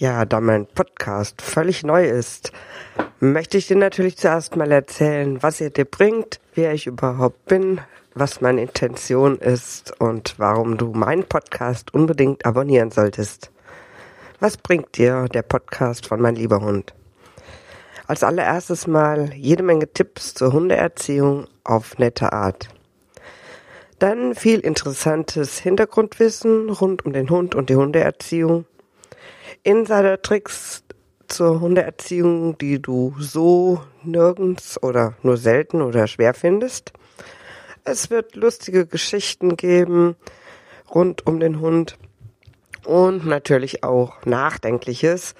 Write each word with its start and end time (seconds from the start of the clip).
Ja, 0.00 0.24
da 0.24 0.40
mein 0.40 0.64
Podcast 0.64 1.42
völlig 1.42 1.84
neu 1.84 2.08
ist, 2.08 2.52
möchte 3.18 3.58
ich 3.58 3.66
dir 3.66 3.76
natürlich 3.76 4.16
zuerst 4.16 4.56
mal 4.56 4.72
erzählen, 4.72 5.42
was 5.42 5.60
er 5.60 5.68
dir 5.68 5.84
bringt, 5.84 6.40
wer 6.54 6.72
ich 6.72 6.86
überhaupt 6.86 7.44
bin, 7.44 7.82
was 8.14 8.40
meine 8.40 8.62
Intention 8.62 9.36
ist 9.36 9.92
und 10.00 10.36
warum 10.38 10.78
du 10.78 10.92
meinen 10.94 11.24
Podcast 11.24 11.92
unbedingt 11.92 12.46
abonnieren 12.46 12.90
solltest. 12.90 13.50
Was 14.38 14.56
bringt 14.56 14.96
dir 14.96 15.26
der 15.26 15.42
Podcast 15.42 16.06
von 16.06 16.18
Mein 16.18 16.36
lieber 16.36 16.62
Hund? 16.62 16.94
Als 18.06 18.24
allererstes 18.24 18.86
mal 18.86 19.34
jede 19.34 19.62
Menge 19.62 19.92
Tipps 19.92 20.32
zur 20.32 20.54
Hundeerziehung 20.54 21.46
auf 21.62 21.98
nette 21.98 22.32
Art. 22.32 22.70
Dann 23.98 24.34
viel 24.34 24.60
interessantes 24.60 25.58
Hintergrundwissen 25.58 26.70
rund 26.70 27.04
um 27.04 27.12
den 27.12 27.28
Hund 27.28 27.54
und 27.54 27.68
die 27.68 27.76
Hundeerziehung. 27.76 28.64
Insider-Tricks 29.62 30.84
zur 31.28 31.60
Hundeerziehung, 31.60 32.58
die 32.58 32.82
du 32.82 33.14
so 33.18 33.80
nirgends 34.02 34.82
oder 34.82 35.14
nur 35.22 35.36
selten 35.36 35.80
oder 35.82 36.06
schwer 36.06 36.34
findest. 36.34 36.92
Es 37.84 38.10
wird 38.10 38.34
lustige 38.34 38.86
Geschichten 38.86 39.56
geben 39.56 40.16
rund 40.92 41.26
um 41.26 41.40
den 41.40 41.60
Hund 41.60 41.96
und 42.84 43.26
natürlich 43.26 43.84
auch 43.84 44.24
Nachdenkliches, 44.24 45.34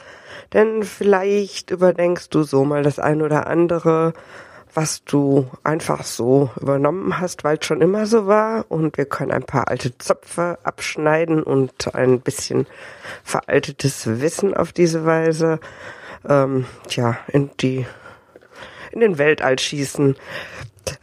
denn 0.52 0.82
vielleicht 0.82 1.70
überdenkst 1.70 2.28
du 2.30 2.42
so 2.42 2.64
mal 2.64 2.82
das 2.82 2.98
ein 2.98 3.22
oder 3.22 3.46
andere, 3.46 4.12
was 4.74 5.04
du 5.04 5.50
einfach 5.64 6.04
so 6.04 6.50
übernommen 6.60 7.18
hast, 7.18 7.44
weil 7.44 7.58
es 7.58 7.66
schon 7.66 7.80
immer 7.80 8.06
so 8.06 8.26
war 8.26 8.66
und 8.68 8.96
wir 8.96 9.04
können 9.04 9.32
ein 9.32 9.42
paar 9.42 9.68
alte 9.68 9.96
Zöpfe 9.98 10.58
abschneiden 10.62 11.42
und 11.42 11.94
ein 11.94 12.20
bisschen 12.20 12.66
veraltetes 13.24 14.20
Wissen 14.20 14.54
auf 14.54 14.72
diese 14.72 15.04
Weise 15.04 15.60
ähm, 16.28 16.66
tja, 16.88 17.18
in 17.28 17.50
die 17.60 17.86
in 18.92 19.00
den 19.00 19.18
Weltall 19.18 19.58
schießen. 19.58 20.16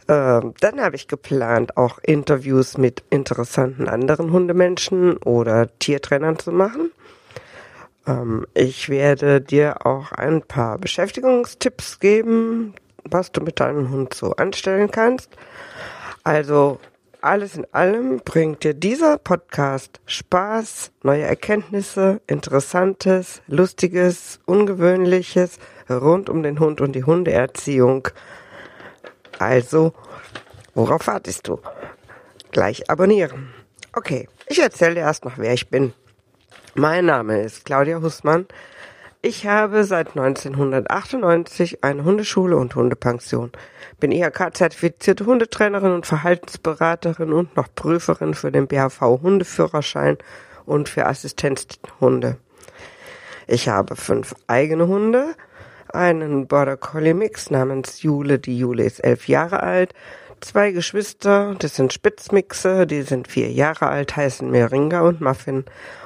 Ähm, 0.08 0.54
dann 0.60 0.80
habe 0.80 0.96
ich 0.96 1.08
geplant, 1.08 1.76
auch 1.76 1.98
Interviews 2.02 2.76
mit 2.76 3.02
interessanten 3.10 3.88
anderen 3.88 4.32
Hundemenschen 4.32 5.16
oder 5.18 5.68
Tiertrainern 5.78 6.38
zu 6.38 6.52
machen. 6.52 6.90
Ähm, 8.06 8.46
ich 8.54 8.88
werde 8.88 9.40
dir 9.40 9.86
auch 9.86 10.12
ein 10.12 10.42
paar 10.42 10.78
Beschäftigungstipps 10.78 12.00
geben, 12.00 12.74
was 13.04 13.32
du 13.32 13.40
mit 13.40 13.60
deinem 13.60 13.90
Hund 13.90 14.14
so 14.14 14.32
anstellen 14.32 14.90
kannst. 14.90 15.30
Also 16.24 16.78
alles 17.20 17.56
in 17.56 17.66
allem 17.72 18.20
bringt 18.24 18.62
dir 18.62 18.74
dieser 18.74 19.18
Podcast 19.18 20.00
Spaß, 20.06 20.92
neue 21.02 21.22
Erkenntnisse, 21.22 22.20
Interessantes, 22.26 23.42
Lustiges, 23.48 24.38
Ungewöhnliches 24.46 25.58
rund 25.90 26.28
um 26.28 26.42
den 26.42 26.60
Hund 26.60 26.80
und 26.80 26.92
die 26.92 27.04
Hundeerziehung. 27.04 28.08
Also, 29.38 29.94
worauf 30.74 31.06
wartest 31.06 31.48
du? 31.48 31.60
Gleich 32.52 32.88
abonnieren. 32.88 33.52
Okay, 33.92 34.28
ich 34.46 34.60
erzähle 34.60 34.94
dir 34.94 35.00
erst 35.00 35.24
noch, 35.24 35.38
wer 35.38 35.52
ich 35.52 35.68
bin. 35.68 35.92
Mein 36.74 37.06
Name 37.06 37.42
ist 37.42 37.64
Claudia 37.64 38.00
Hussmann. 38.00 38.46
Ich 39.28 39.46
habe 39.46 39.84
seit 39.84 40.16
1998 40.16 41.84
eine 41.84 42.02
Hundeschule 42.02 42.56
und 42.56 42.74
Hundepension. 42.74 43.52
Bin 44.00 44.10
IHK-zertifizierte 44.10 45.26
Hundetrainerin 45.26 45.92
und 45.92 46.06
Verhaltensberaterin 46.06 47.34
und 47.34 47.54
noch 47.54 47.68
Prüferin 47.74 48.32
für 48.32 48.50
den 48.50 48.68
BHV 48.68 49.20
Hundeführerschein 49.20 50.16
und 50.64 50.88
für 50.88 51.04
Assistenzhunde. 51.04 52.38
Ich 53.46 53.68
habe 53.68 53.96
fünf 53.96 54.34
eigene 54.46 54.86
Hunde, 54.86 55.34
einen 55.92 56.46
Border 56.46 56.78
Collie 56.78 57.12
Mix 57.12 57.50
namens 57.50 58.00
Jule. 58.00 58.38
Die 58.38 58.58
Jule 58.58 58.84
ist 58.84 59.00
elf 59.00 59.28
Jahre 59.28 59.62
alt. 59.62 59.92
Zwei 60.40 60.70
Geschwister, 60.70 61.56
das 61.58 61.74
sind 61.74 61.92
Spitzmixe, 61.92 62.86
die 62.86 63.02
sind 63.02 63.26
vier 63.26 63.50
Jahre 63.50 63.88
alt, 63.88 64.16
heißen 64.16 64.48
Meringa 64.48 65.00
und 65.00 65.20
Muffin. 65.20 65.64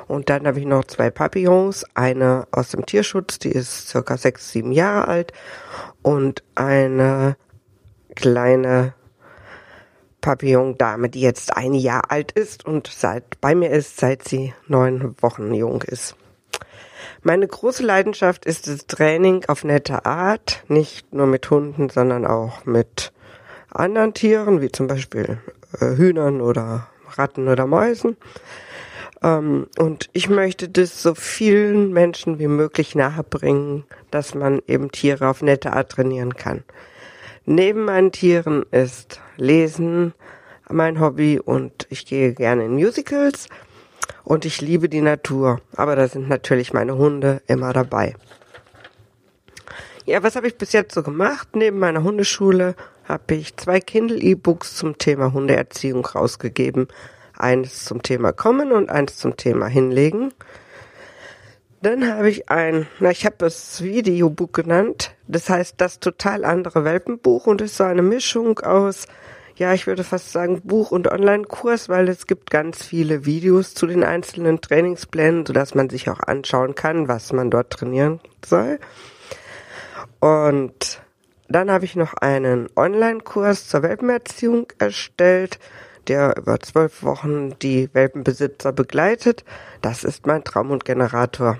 Und 0.08 0.30
dann 0.30 0.46
habe 0.46 0.58
ich 0.58 0.64
noch 0.64 0.84
zwei 0.84 1.10
Papillons, 1.10 1.84
eine 1.94 2.46
aus 2.50 2.70
dem 2.70 2.86
Tierschutz, 2.86 3.38
die 3.38 3.50
ist 3.50 3.88
circa 3.88 4.16
sechs, 4.16 4.50
sieben 4.50 4.72
Jahre 4.72 5.08
alt 5.08 5.32
und 6.00 6.42
eine 6.54 7.36
kleine 8.14 8.94
Papillon-Dame, 10.22 11.10
die 11.10 11.20
jetzt 11.20 11.54
ein 11.54 11.74
Jahr 11.74 12.10
alt 12.10 12.32
ist 12.32 12.64
und 12.64 12.86
seit 12.86 13.40
bei 13.40 13.54
mir 13.54 13.70
ist, 13.70 13.98
seit 13.98 14.26
sie 14.26 14.54
neun 14.66 15.14
Wochen 15.20 15.52
jung 15.52 15.82
ist. 15.82 16.16
Meine 17.22 17.46
große 17.46 17.82
Leidenschaft 17.82 18.46
ist 18.46 18.66
das 18.66 18.86
Training 18.86 19.44
auf 19.46 19.62
nette 19.62 20.06
Art, 20.06 20.64
nicht 20.68 21.12
nur 21.12 21.26
mit 21.26 21.50
Hunden, 21.50 21.88
sondern 21.90 22.26
auch 22.26 22.64
mit 22.64 23.12
anderen 23.74 24.14
Tieren, 24.14 24.60
wie 24.60 24.70
zum 24.70 24.86
Beispiel 24.86 25.38
äh, 25.80 25.96
Hühnern 25.96 26.40
oder 26.40 26.88
Ratten 27.16 27.48
oder 27.48 27.66
Mäusen. 27.66 28.16
Ähm, 29.22 29.66
und 29.78 30.10
ich 30.12 30.28
möchte 30.28 30.68
das 30.68 31.02
so 31.02 31.14
vielen 31.14 31.92
Menschen 31.92 32.38
wie 32.38 32.48
möglich 32.48 32.94
nahebringen, 32.94 33.84
dass 34.10 34.34
man 34.34 34.60
eben 34.66 34.90
Tiere 34.90 35.28
auf 35.28 35.42
nette 35.42 35.72
Art 35.72 35.92
trainieren 35.92 36.34
kann. 36.34 36.64
Neben 37.44 37.84
meinen 37.84 38.12
Tieren 38.12 38.64
ist 38.70 39.20
Lesen 39.36 40.14
mein 40.68 41.00
Hobby 41.00 41.40
und 41.40 41.86
ich 41.90 42.06
gehe 42.06 42.34
gerne 42.34 42.64
in 42.64 42.74
Musicals 42.74 43.48
und 44.24 44.44
ich 44.44 44.60
liebe 44.60 44.88
die 44.88 45.00
Natur, 45.00 45.60
aber 45.76 45.96
da 45.96 46.08
sind 46.08 46.28
natürlich 46.28 46.72
meine 46.72 46.96
Hunde 46.96 47.42
immer 47.46 47.72
dabei. 47.72 48.14
Ja, 50.04 50.22
was 50.22 50.34
habe 50.34 50.48
ich 50.48 50.56
bis 50.56 50.72
jetzt 50.72 50.94
so 50.94 51.02
gemacht? 51.02 51.54
Neben 51.54 51.78
meiner 51.78 52.02
Hundeschule 52.02 52.74
habe 53.12 53.34
ich 53.34 53.54
zwei 53.58 53.78
Kindle-E-Books 53.78 54.74
zum 54.76 54.96
Thema 54.96 55.34
Hundeerziehung 55.34 56.06
rausgegeben. 56.06 56.88
Eines 57.36 57.84
zum 57.84 58.02
Thema 58.02 58.32
Kommen 58.32 58.72
und 58.72 58.88
eins 58.88 59.18
zum 59.18 59.36
Thema 59.36 59.66
Hinlegen. 59.66 60.32
Dann 61.82 62.08
habe 62.08 62.30
ich 62.30 62.48
ein, 62.48 62.86
na, 63.00 63.10
ich 63.10 63.26
habe 63.26 63.36
das 63.38 63.82
Videobuch 63.82 64.52
genannt. 64.52 65.14
Das 65.28 65.50
heißt 65.50 65.74
das 65.76 66.00
total 66.00 66.46
andere 66.46 66.84
Welpenbuch 66.84 67.46
und 67.46 67.60
ist 67.60 67.76
so 67.76 67.84
eine 67.84 68.02
Mischung 68.02 68.60
aus 68.60 69.06
ja, 69.56 69.74
ich 69.74 69.86
würde 69.86 70.02
fast 70.02 70.32
sagen 70.32 70.62
Buch- 70.62 70.92
und 70.92 71.12
Online-Kurs, 71.12 71.90
weil 71.90 72.08
es 72.08 72.26
gibt 72.26 72.50
ganz 72.50 72.82
viele 72.82 73.26
Videos 73.26 73.74
zu 73.74 73.86
den 73.86 74.02
einzelnen 74.02 74.62
Trainingsplänen, 74.62 75.44
sodass 75.44 75.74
man 75.74 75.90
sich 75.90 76.08
auch 76.08 76.20
anschauen 76.20 76.74
kann, 76.74 77.06
was 77.06 77.34
man 77.34 77.50
dort 77.50 77.68
trainieren 77.68 78.18
soll. 78.42 78.78
Und 80.20 81.02
dann 81.52 81.70
habe 81.70 81.84
ich 81.84 81.96
noch 81.96 82.14
einen 82.14 82.68
Online-Kurs 82.76 83.68
zur 83.68 83.82
Welpenerziehung 83.82 84.66
erstellt, 84.78 85.58
der 86.08 86.36
über 86.36 86.60
zwölf 86.60 87.02
Wochen 87.02 87.58
die 87.60 87.88
Welpenbesitzer 87.92 88.72
begleitet. 88.72 89.44
Das 89.80 90.04
ist 90.04 90.26
mein 90.26 90.44
Traum 90.44 90.70
und 90.70 90.84
Generator. 90.84 91.58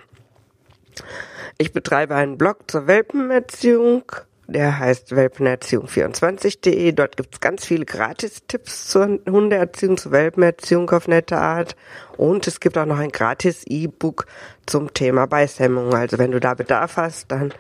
Ich 1.59 1.73
betreibe 1.73 2.15
einen 2.15 2.39
Blog 2.39 2.71
zur 2.71 2.87
Welpenerziehung 2.87 4.05
der 4.53 4.79
heißt 4.79 5.13
Welpenerziehung24.de. 5.13 6.93
Dort 6.93 7.17
gibt's 7.17 7.41
ganz 7.41 7.65
viele 7.65 7.85
Gratis-Tipps 7.85 8.89
zur 8.89 9.19
Hundeerziehung, 9.27 9.97
zur 9.97 10.13
Welpenerziehung 10.13 10.91
auf 10.91 11.09
nette 11.09 11.39
Art. 11.39 11.77
Und 12.17 12.47
es 12.47 12.61
gibt 12.61 12.77
auch 12.77 12.87
noch 12.87 12.99
ein 12.99 13.11
gratis 13.11 13.65
E-Book 13.67 14.27
zum 14.67 14.93
Thema 14.93 15.27
Beißhemmung. 15.27 15.95
Also 15.95 16.19
wenn 16.19 16.33
du 16.33 16.41
da 16.41 16.55
Bedarf 16.55 16.97
hast, 16.97 17.31
dann 17.31 17.55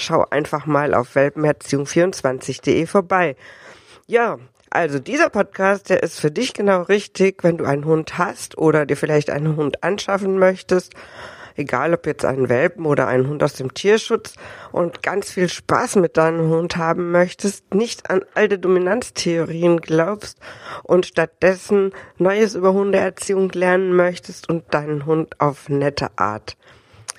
schau 0.00 0.26
einfach 0.30 0.66
mal 0.66 0.94
auf 0.94 1.14
Welpenerziehung24.de 1.14 2.86
vorbei. 2.86 3.36
Ja, 4.06 4.38
also 4.70 4.98
dieser 4.98 5.30
Podcast, 5.30 5.90
der 5.90 6.02
ist 6.02 6.20
für 6.20 6.30
dich 6.30 6.54
genau 6.54 6.82
richtig, 6.82 7.42
wenn 7.44 7.58
du 7.58 7.64
einen 7.64 7.84
Hund 7.84 8.18
hast 8.18 8.58
oder 8.58 8.86
dir 8.86 8.96
vielleicht 8.96 9.30
einen 9.30 9.56
Hund 9.56 9.82
anschaffen 9.82 10.38
möchtest 10.38 10.94
egal 11.60 11.94
ob 11.94 12.06
jetzt 12.06 12.24
einen 12.24 12.48
Welpen 12.48 12.86
oder 12.86 13.06
einen 13.06 13.28
Hund 13.28 13.42
aus 13.42 13.52
dem 13.54 13.74
Tierschutz 13.74 14.34
und 14.72 15.02
ganz 15.02 15.30
viel 15.30 15.48
Spaß 15.48 15.96
mit 15.96 16.16
deinem 16.16 16.48
Hund 16.48 16.76
haben 16.76 17.10
möchtest, 17.12 17.74
nicht 17.74 18.10
an 18.10 18.22
alte 18.34 18.58
Dominanztheorien 18.58 19.80
glaubst 19.80 20.38
und 20.82 21.06
stattdessen 21.06 21.92
Neues 22.18 22.54
über 22.54 22.72
Hundeerziehung 22.72 23.50
lernen 23.50 23.94
möchtest 23.94 24.48
und 24.48 24.72
deinen 24.74 25.06
Hund 25.06 25.40
auf 25.40 25.68
nette 25.68 26.08
Art 26.16 26.56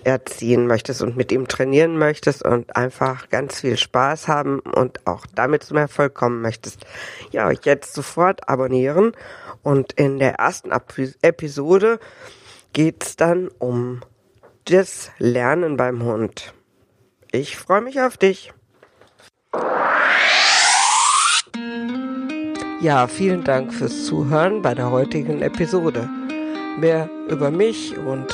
erziehen 0.04 0.68
möchtest 0.68 1.02
und 1.02 1.16
mit 1.16 1.32
ihm 1.32 1.48
trainieren 1.48 1.98
möchtest 1.98 2.44
und 2.44 2.76
einfach 2.76 3.30
ganz 3.30 3.62
viel 3.62 3.78
Spaß 3.78 4.28
haben 4.28 4.60
und 4.60 5.06
auch 5.08 5.26
damit 5.36 5.64
zum 5.64 5.78
Erfolg 5.78 6.14
kommen 6.14 6.42
möchtest, 6.42 6.86
ja, 7.32 7.52
jetzt 7.52 7.94
sofort 7.94 8.48
abonnieren 8.50 9.14
und 9.64 9.94
in 9.94 10.20
der 10.20 10.36
ersten 10.36 10.72
Episode 11.22 12.00
geht's 12.74 13.16
dann 13.16 13.50
um 13.60 14.02
das 14.66 15.12
Lernen 15.18 15.78
beim 15.78 16.04
Hund. 16.04 16.54
Ich 17.32 17.58
freue 17.58 17.82
mich 17.82 18.02
auf 18.02 18.18
dich. 18.18 18.54
Ja, 22.82 23.08
vielen 23.08 23.44
Dank 23.44 23.74
fürs 23.74 24.06
Zuhören 24.06 24.62
bei 24.64 24.74
der 24.74 24.90
heutigen 24.90 25.42
Episode. 25.42 26.10
Mehr 26.80 27.10
über 27.30 27.52
mich 27.52 27.96
und 27.98 28.34